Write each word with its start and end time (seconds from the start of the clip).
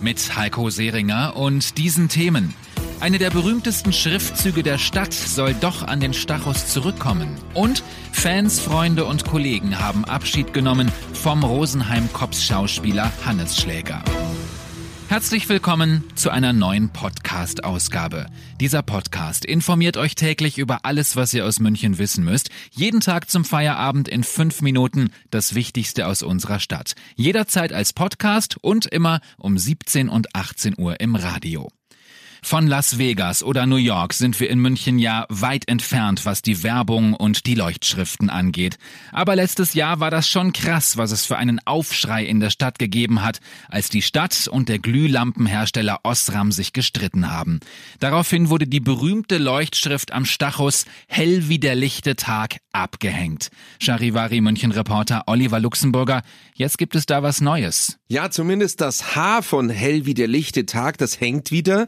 Mit 0.00 0.36
Heiko 0.36 0.70
Seringer 0.70 1.36
und 1.36 1.76
diesen 1.76 2.08
Themen. 2.08 2.54
Eine 3.00 3.18
der 3.18 3.30
berühmtesten 3.30 3.92
Schriftzüge 3.92 4.62
der 4.62 4.78
Stadt 4.78 5.12
soll 5.12 5.54
doch 5.54 5.82
an 5.86 6.00
den 6.00 6.14
Stachus 6.14 6.68
zurückkommen. 6.68 7.36
Und 7.54 7.82
Fans, 8.12 8.60
Freunde 8.60 9.04
und 9.04 9.24
Kollegen 9.24 9.78
haben 9.78 10.04
Abschied 10.04 10.52
genommen 10.52 10.90
vom 11.12 11.44
Rosenheim-Kops-Schauspieler 11.44 13.12
Hannes 13.24 13.56
Schläger. 13.56 14.02
Herzlich 15.08 15.48
willkommen 15.48 16.04
zu 16.16 16.28
einer 16.28 16.52
neuen 16.52 16.90
Podcast-Ausgabe. 16.90 18.26
Dieser 18.60 18.82
Podcast 18.82 19.46
informiert 19.46 19.96
euch 19.96 20.14
täglich 20.14 20.58
über 20.58 20.80
alles, 20.84 21.16
was 21.16 21.32
ihr 21.32 21.46
aus 21.46 21.60
München 21.60 21.96
wissen 21.96 22.24
müsst. 22.24 22.50
Jeden 22.72 23.00
Tag 23.00 23.30
zum 23.30 23.46
Feierabend 23.46 24.06
in 24.06 24.22
fünf 24.22 24.60
Minuten 24.60 25.08
das 25.30 25.54
Wichtigste 25.54 26.06
aus 26.06 26.22
unserer 26.22 26.60
Stadt. 26.60 26.92
Jederzeit 27.16 27.72
als 27.72 27.94
Podcast 27.94 28.58
und 28.60 28.84
immer 28.84 29.20
um 29.38 29.56
17 29.56 30.10
und 30.10 30.34
18 30.34 30.74
Uhr 30.78 31.00
im 31.00 31.16
Radio. 31.16 31.70
Von 32.42 32.66
Las 32.66 32.98
Vegas 32.98 33.42
oder 33.42 33.66
New 33.66 33.76
York 33.76 34.14
sind 34.14 34.38
wir 34.40 34.48
in 34.48 34.58
München 34.58 34.98
ja 34.98 35.26
weit 35.28 35.68
entfernt, 35.68 36.24
was 36.24 36.42
die 36.42 36.62
Werbung 36.62 37.14
und 37.14 37.46
die 37.46 37.54
Leuchtschriften 37.54 38.30
angeht. 38.30 38.78
Aber 39.12 39.36
letztes 39.36 39.74
Jahr 39.74 40.00
war 40.00 40.10
das 40.10 40.28
schon 40.28 40.52
krass, 40.52 40.96
was 40.96 41.10
es 41.10 41.26
für 41.26 41.36
einen 41.36 41.60
Aufschrei 41.66 42.24
in 42.24 42.40
der 42.40 42.50
Stadt 42.50 42.78
gegeben 42.78 43.22
hat, 43.22 43.40
als 43.68 43.88
die 43.88 44.02
Stadt 44.02 44.48
und 44.48 44.68
der 44.68 44.78
Glühlampenhersteller 44.78 46.00
Osram 46.04 46.52
sich 46.52 46.72
gestritten 46.72 47.30
haben. 47.30 47.60
Daraufhin 48.00 48.50
wurde 48.50 48.66
die 48.66 48.80
berühmte 48.80 49.38
Leuchtschrift 49.38 50.12
am 50.12 50.24
Stachus 50.24 50.86
Hell 51.08 51.48
wie 51.48 51.58
der 51.58 51.74
lichte 51.74 52.16
Tag 52.16 52.58
abgehängt. 52.82 53.50
Charivari 53.80 54.40
München 54.40 54.72
Reporter 54.72 55.24
Oliver 55.26 55.60
Luxemburger, 55.60 56.22
jetzt 56.54 56.78
gibt 56.78 56.94
es 56.94 57.06
da 57.06 57.22
was 57.22 57.40
Neues. 57.40 57.98
Ja, 58.08 58.30
zumindest 58.30 58.80
das 58.80 59.14
H 59.14 59.42
von 59.42 59.68
Hell 59.68 60.06
wie 60.06 60.14
der 60.14 60.28
lichte 60.28 60.64
Tag, 60.64 60.98
das 60.98 61.20
hängt 61.20 61.50
wieder. 61.50 61.86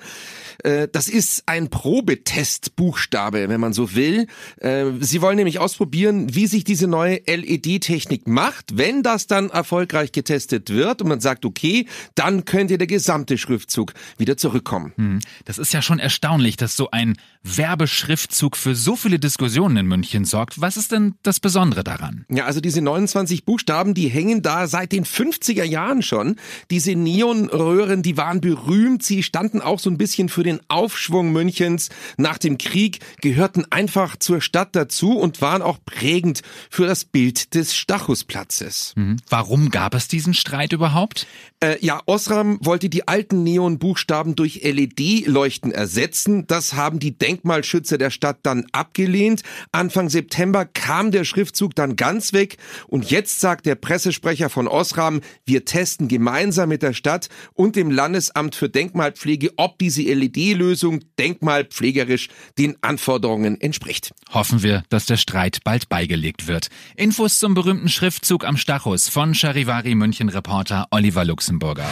Äh, 0.65 0.89
das 0.93 1.09
ist 1.09 1.45
ein 1.47 1.71
Probetestbuchstabe, 1.71 3.49
wenn 3.49 3.61
man 3.61 3.73
so 3.73 3.95
will. 3.95 4.27
Äh, 4.59 4.87
sie 5.01 5.23
wollen 5.23 5.37
nämlich 5.37 5.59
ausprobieren, 5.59 6.35
wie 6.35 6.47
sich 6.47 6.65
diese 6.65 6.87
neue 6.87 7.21
LED-Technik 7.27 8.27
macht. 8.29 8.77
Wenn 8.77 9.03
das 9.03 9.27
dann 9.27 9.51
erfolgreich 9.51 10.13
getestet 10.13 10.71
wird 10.71 11.03
und 11.03 11.09
man 11.09 11.21
sagt, 11.21 11.45
okay, 11.45 11.87
dann 12.15 12.45
könnte 12.45 12.77
der 12.77 12.87
gesamte 12.87 13.39
Schriftzug 13.39 13.95
wieder 14.19 14.37
zurückkommen. 14.37 14.93
Hm. 14.97 15.21
Das 15.45 15.59
ist 15.59 15.73
ja 15.73 15.83
schon 15.83 15.99
erstaunlich, 15.99 16.57
dass 16.57 16.77
so 16.77 16.91
ein 16.91 17.17
Werbeschriftzug 17.43 18.57
für 18.57 18.75
so 18.75 18.97
viele 18.97 19.19
Diskussionen 19.19 19.77
in 19.79 19.87
München 19.87 20.25
sorgt. 20.25 20.61
Was 20.61 20.77
ist 20.81 20.93
denn 20.93 21.15
das 21.23 21.41
Besondere 21.41 21.85
daran? 21.85 22.25
Ja, 22.29 22.47
also 22.47 22.61
diese 22.61 22.81
29 22.81 23.45
Buchstaben, 23.45 23.95
die 23.95 24.09
hängen 24.09 24.43
da 24.43 24.67
seit 24.67 24.93
den 24.93 25.05
50er 25.05 25.65
Jahren 25.65 26.03
schon. 26.03 26.37
Diese 26.71 26.95
Neonröhren, 26.95 28.03
die 28.03 28.17
waren 28.17 28.41
berühmt. 28.41 29.03
Sie 29.03 29.23
standen 29.23 29.61
auch 29.61 29.79
so 29.79 29.91
ein 29.91 29.99
bisschen 29.99 30.29
für 30.29 30.43
den 30.43 30.61
Aufschwung 30.69 31.33
Münchens 31.33 31.91
nach 32.17 32.39
dem 32.39 32.59
Krieg, 32.59 33.01
gehörten 33.21 33.67
einfach 33.71 34.17
zur 34.17 34.41
Stadt 34.41 34.75
dazu 34.75 35.19
und 35.19 35.41
waren 35.41 35.63
auch 35.63 35.79
prägend 35.85 36.43
für 36.71 36.87
das 36.87 37.05
Bild 37.05 37.55
des 37.55 37.75
Stachusplatzes. 37.75 38.95
Mhm. 38.97 39.19
Warum 39.29 39.71
gab 39.71 39.95
es 39.95 40.09
diesen 40.09 40.35
Streit 40.35 40.73
überhaupt? 40.73 41.27
Äh, 41.63 41.77
ja, 41.85 42.01
Osram 42.07 42.59
wollte 42.63 42.89
die 42.89 43.07
alten 43.07 43.43
Neonbuchstaben 43.43 44.35
durch 44.35 44.63
LED-Leuchten 44.63 45.73
ersetzen. 45.73 46.47
Das 46.47 46.73
haben 46.73 46.99
die 46.99 47.17
Denkmalschützer 47.17 47.99
der 47.99 48.11
Stadt 48.11 48.39
dann 48.43 48.67
abgelehnt. 48.73 49.43
Anfang 49.73 50.09
September 50.09 50.60
kam 50.65 51.11
der 51.11 51.25
Schriftzug 51.25 51.75
dann 51.75 51.97
ganz 51.97 52.33
weg 52.33 52.57
und 52.89 53.11
jetzt 53.11 53.41
sagt 53.41 53.67
der 53.67 53.75
Pressesprecher 53.75 54.51
von 54.51 54.69
Osram, 54.69 55.21
wir 55.45 55.65
testen 55.65 56.09
gemeinsam 56.09 56.69
mit 56.69 56.83
der 56.83 56.93
Stadt 56.93 57.29
und 57.55 57.77
dem 57.77 57.91
Landesamt 57.91 58.55
für 58.55 58.69
Denkmalpflege, 58.69 59.53
ob 59.57 59.79
diese 59.79 60.03
LED-Lösung 60.03 61.01
denkmalpflegerisch 61.19 62.29
den 62.59 62.77
Anforderungen 62.83 63.61
entspricht. 63.61 64.13
Hoffen 64.31 64.63
wir, 64.63 64.83
dass 64.89 65.07
der 65.07 65.17
Streit 65.17 65.59
bald 65.65 65.89
beigelegt 65.89 66.47
wird. 66.47 66.69
Infos 66.97 67.39
zum 67.39 67.55
berühmten 67.55 67.89
Schriftzug 67.89 68.45
am 68.45 68.57
Stachus 68.57 69.09
von 69.09 69.35
Charivari 69.35 69.95
München 69.95 70.29
Reporter 70.29 70.87
Oliver 70.91 71.25
Luxemburger. 71.25 71.89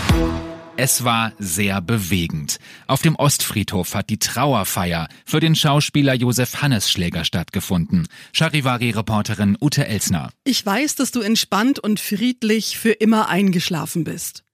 Es 0.80 1.02
war 1.02 1.32
sehr 1.40 1.80
bewegend. 1.80 2.58
Auf 2.86 3.02
dem 3.02 3.16
Ostfriedhof 3.16 3.96
hat 3.96 4.10
die 4.10 4.20
Trauerfeier 4.20 5.08
für 5.24 5.40
den 5.40 5.56
Schauspieler 5.56 6.14
Josef 6.14 6.62
Hannes 6.62 6.88
Schläger 6.88 7.24
stattgefunden. 7.24 8.06
Charivari-Reporterin 8.32 9.58
Ute 9.60 9.88
Elsner. 9.88 10.30
Ich 10.44 10.64
weiß, 10.64 10.94
dass 10.94 11.10
du 11.10 11.20
entspannt 11.20 11.80
und 11.80 11.98
friedlich 11.98 12.78
für 12.78 12.92
immer 12.92 13.28
eingeschlafen 13.28 14.04
bist. 14.04 14.44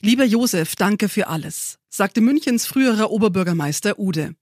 Lieber 0.00 0.24
Josef, 0.24 0.74
danke 0.74 1.10
für 1.10 1.26
alles, 1.26 1.76
sagte 1.90 2.22
Münchens 2.22 2.64
früherer 2.64 3.10
Oberbürgermeister 3.10 3.98
Ude. 3.98 4.36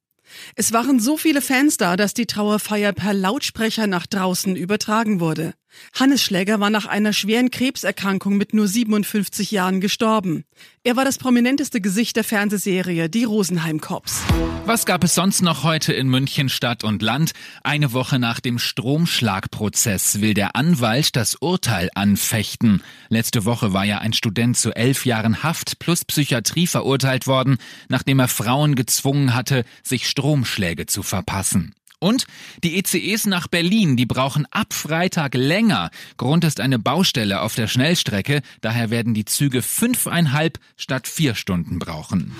Es 0.54 0.72
waren 0.72 1.00
so 1.00 1.16
viele 1.16 1.42
Fans 1.42 1.76
da, 1.76 1.96
dass 1.96 2.14
die 2.14 2.26
Trauerfeier 2.26 2.92
per 2.92 3.14
Lautsprecher 3.14 3.88
nach 3.88 4.06
draußen 4.06 4.54
übertragen 4.54 5.18
wurde. 5.18 5.54
Hannes 5.94 6.22
Schläger 6.22 6.60
war 6.60 6.70
nach 6.70 6.86
einer 6.86 7.12
schweren 7.12 7.50
Krebserkrankung 7.50 8.36
mit 8.36 8.54
nur 8.54 8.66
57 8.66 9.50
Jahren 9.50 9.80
gestorben. 9.80 10.44
Er 10.84 10.96
war 10.96 11.04
das 11.04 11.18
prominenteste 11.18 11.80
Gesicht 11.80 12.16
der 12.16 12.24
Fernsehserie 12.24 13.08
Die 13.08 13.24
Rosenheim 13.24 13.80
Cops. 13.80 14.20
Was 14.64 14.86
gab 14.86 15.04
es 15.04 15.14
sonst 15.14 15.42
noch 15.42 15.62
heute 15.62 15.92
in 15.92 16.08
München 16.08 16.48
Stadt 16.48 16.84
und 16.84 17.02
Land? 17.02 17.32
Eine 17.62 17.92
Woche 17.92 18.18
nach 18.18 18.40
dem 18.40 18.58
Stromschlagprozess 18.58 20.20
will 20.20 20.34
der 20.34 20.56
Anwalt 20.56 21.16
das 21.16 21.36
Urteil 21.36 21.90
anfechten. 21.94 22.82
Letzte 23.08 23.44
Woche 23.44 23.72
war 23.72 23.84
ja 23.84 23.98
ein 23.98 24.12
Student 24.12 24.56
zu 24.56 24.72
elf 24.72 25.06
Jahren 25.06 25.42
Haft 25.42 25.78
plus 25.78 26.04
Psychiatrie 26.04 26.66
verurteilt 26.66 27.26
worden, 27.26 27.58
nachdem 27.88 28.18
er 28.18 28.28
Frauen 28.28 28.74
gezwungen 28.74 29.34
hatte, 29.34 29.64
sich 29.82 30.08
Stromschläge 30.08 30.86
zu 30.86 31.02
verpassen. 31.02 31.74
Und 32.02 32.26
die 32.64 32.80
ECEs 32.80 33.26
nach 33.26 33.46
Berlin, 33.46 33.96
die 33.96 34.06
brauchen 34.06 34.46
ab 34.50 34.74
Freitag 34.74 35.34
länger. 35.36 35.90
Grund 36.16 36.42
ist 36.42 36.58
eine 36.58 36.80
Baustelle 36.80 37.40
auf 37.42 37.54
der 37.54 37.68
Schnellstrecke, 37.68 38.42
daher 38.60 38.90
werden 38.90 39.14
die 39.14 39.24
Züge 39.24 39.62
fünfeinhalb 39.62 40.58
statt 40.76 41.06
vier 41.06 41.36
Stunden 41.36 41.78
brauchen. 41.78 42.32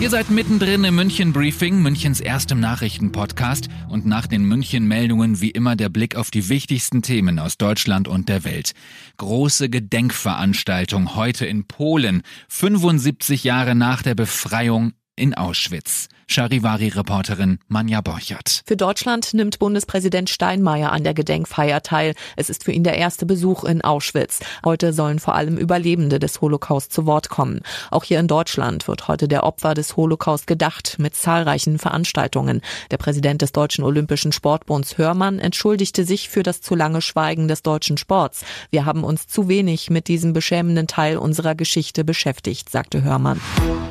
Ihr 0.00 0.10
seid 0.10 0.30
mittendrin 0.30 0.82
im 0.82 0.96
München 0.96 1.32
Briefing, 1.32 1.80
Münchens 1.80 2.18
erstem 2.18 2.58
Nachrichtenpodcast 2.58 3.68
und 3.88 4.04
nach 4.04 4.26
den 4.26 4.42
München 4.42 4.88
Meldungen 4.88 5.40
wie 5.40 5.50
immer 5.50 5.76
der 5.76 5.90
Blick 5.90 6.16
auf 6.16 6.32
die 6.32 6.48
wichtigsten 6.48 7.00
Themen 7.00 7.38
aus 7.38 7.56
Deutschland 7.56 8.08
und 8.08 8.28
der 8.28 8.42
Welt. 8.42 8.72
Große 9.18 9.70
Gedenkveranstaltung 9.70 11.14
heute 11.14 11.46
in 11.46 11.68
Polen, 11.68 12.22
75 12.48 13.44
Jahre 13.44 13.76
nach 13.76 14.02
der 14.02 14.16
Befreiung 14.16 14.94
in 15.14 15.34
Auschwitz. 15.34 16.08
Charivari-Reporterin 16.28 17.58
Manja 17.68 18.02
Borchert. 18.02 18.62
Für 18.66 18.76
Deutschland 18.76 19.32
nimmt 19.32 19.58
Bundespräsident 19.58 20.28
Steinmeier 20.28 20.92
an 20.92 21.02
der 21.02 21.14
Gedenkfeier 21.14 21.82
teil. 21.82 22.14
Es 22.36 22.50
ist 22.50 22.64
für 22.64 22.72
ihn 22.72 22.84
der 22.84 22.98
erste 22.98 23.24
Besuch 23.24 23.64
in 23.64 23.80
Auschwitz. 23.80 24.40
Heute 24.62 24.92
sollen 24.92 25.20
vor 25.20 25.34
allem 25.34 25.56
Überlebende 25.56 26.18
des 26.18 26.42
Holocaust 26.42 26.92
zu 26.92 27.06
Wort 27.06 27.30
kommen. 27.30 27.62
Auch 27.90 28.04
hier 28.04 28.20
in 28.20 28.28
Deutschland 28.28 28.86
wird 28.88 29.08
heute 29.08 29.26
der 29.26 29.44
Opfer 29.44 29.72
des 29.72 29.96
Holocaust 29.96 30.46
gedacht 30.46 30.96
mit 30.98 31.16
zahlreichen 31.16 31.78
Veranstaltungen. 31.78 32.60
Der 32.90 32.98
Präsident 32.98 33.40
des 33.40 33.52
Deutschen 33.52 33.82
Olympischen 33.82 34.32
Sportbunds 34.32 34.98
Hörmann 34.98 35.38
entschuldigte 35.38 36.04
sich 36.04 36.28
für 36.28 36.42
das 36.42 36.60
zu 36.60 36.74
lange 36.74 37.00
Schweigen 37.00 37.48
des 37.48 37.62
deutschen 37.62 37.96
Sports. 37.96 38.44
Wir 38.70 38.84
haben 38.84 39.02
uns 39.02 39.28
zu 39.28 39.48
wenig 39.48 39.88
mit 39.88 40.08
diesem 40.08 40.34
beschämenden 40.34 40.88
Teil 40.88 41.16
unserer 41.16 41.54
Geschichte 41.54 42.04
beschäftigt, 42.04 42.68
sagte 42.68 43.02
Hörmann. 43.02 43.40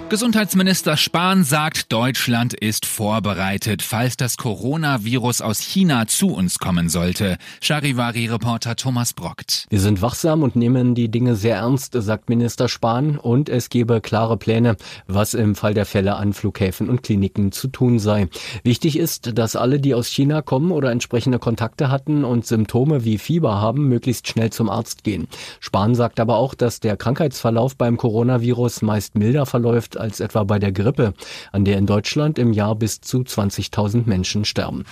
Gesundheitsminister 0.09 0.97
Spahn 0.97 1.43
sagt, 1.43 1.91
Deutschland 1.91 2.26
ist 2.53 2.85
vorbereitet, 2.85 3.81
falls 3.81 4.15
das 4.15 4.37
Coronavirus 4.37 5.41
aus 5.41 5.59
China 5.59 6.07
zu 6.07 6.29
uns 6.29 6.57
kommen 6.57 6.87
sollte. 6.87 7.37
Charivari-Reporter 7.61 8.77
Thomas 8.77 9.13
Brockt. 9.13 9.65
Wir 9.69 9.81
sind 9.81 10.01
wachsam 10.01 10.43
und 10.43 10.55
nehmen 10.55 10.95
die 10.95 11.09
Dinge 11.09 11.35
sehr 11.35 11.57
ernst, 11.57 11.93
sagt 11.93 12.29
Minister 12.29 12.69
Spahn, 12.69 13.17
und 13.17 13.49
es 13.49 13.69
gebe 13.69 13.99
klare 13.99 14.37
Pläne, 14.37 14.77
was 15.07 15.33
im 15.33 15.55
Fall 15.55 15.73
der 15.73 15.85
Fälle 15.85 16.15
an 16.15 16.31
Flughäfen 16.31 16.89
und 16.89 17.03
Kliniken 17.03 17.51
zu 17.51 17.67
tun 17.67 17.99
sei. 17.99 18.29
Wichtig 18.63 18.97
ist, 18.97 19.37
dass 19.37 19.57
alle, 19.57 19.79
die 19.79 19.93
aus 19.93 20.07
China 20.07 20.41
kommen 20.41 20.71
oder 20.71 20.91
entsprechende 20.91 21.39
Kontakte 21.39 21.89
hatten 21.89 22.23
und 22.23 22.45
Symptome 22.45 23.03
wie 23.03 23.17
Fieber 23.17 23.59
haben, 23.59 23.89
möglichst 23.89 24.27
schnell 24.27 24.51
zum 24.51 24.69
Arzt 24.69 25.03
gehen. 25.03 25.27
Spahn 25.59 25.95
sagt 25.95 26.19
aber 26.19 26.37
auch, 26.37 26.53
dass 26.53 26.79
der 26.79 26.97
Krankheitsverlauf 26.97 27.75
beim 27.75 27.97
Coronavirus 27.97 28.83
meist 28.83 29.17
milder 29.17 29.45
verläuft 29.45 29.97
als 29.97 30.21
etwa 30.21 30.43
bei 30.43 30.59
der. 30.59 30.77
Grippe, 30.77 31.13
an 31.51 31.65
der 31.65 31.77
in 31.77 31.85
Deutschland 31.85 32.16
im 32.17 32.53
Jahr 32.53 32.75
bis 32.75 33.01
zu 33.01 33.19
20.000 33.19 34.07
Menschen 34.07 34.45
sterben. 34.45 34.83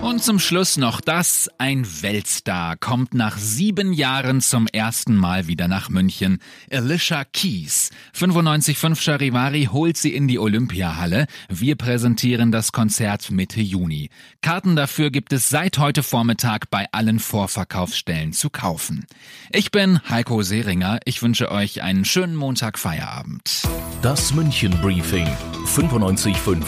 Und 0.00 0.22
zum 0.22 0.38
Schluss 0.38 0.76
noch 0.76 1.00
das. 1.00 1.50
Ein 1.58 1.86
Weltstar 2.02 2.76
kommt 2.76 3.14
nach 3.14 3.36
sieben 3.36 3.92
Jahren 3.92 4.40
zum 4.40 4.66
ersten 4.68 5.16
Mal 5.16 5.48
wieder 5.48 5.68
nach 5.68 5.88
München. 5.88 6.38
Alicia 6.70 7.24
Keys. 7.24 7.90
95.5 8.16 9.00
Charivari 9.00 9.68
holt 9.72 9.96
sie 9.96 10.14
in 10.14 10.28
die 10.28 10.38
Olympiahalle. 10.38 11.26
Wir 11.48 11.76
präsentieren 11.76 12.52
das 12.52 12.72
Konzert 12.72 13.30
Mitte 13.30 13.60
Juni. 13.60 14.10
Karten 14.40 14.76
dafür 14.76 15.10
gibt 15.10 15.32
es 15.32 15.48
seit 15.48 15.78
heute 15.78 16.02
Vormittag 16.02 16.70
bei 16.70 16.86
allen 16.92 17.18
Vorverkaufsstellen 17.18 18.32
zu 18.32 18.50
kaufen. 18.50 19.06
Ich 19.50 19.70
bin 19.70 20.00
Heiko 20.08 20.42
Seringer. 20.42 21.00
Ich 21.04 21.22
wünsche 21.22 21.50
euch 21.50 21.82
einen 21.82 22.04
schönen 22.04 22.36
Montag 22.36 22.78
Feierabend. 22.78 23.62
Das 24.02 24.32
München 24.32 24.78
Briefing. 24.80 25.26
95.5 25.66 26.67